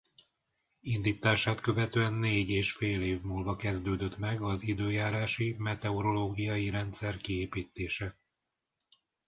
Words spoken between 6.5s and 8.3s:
rendszer kiépítése.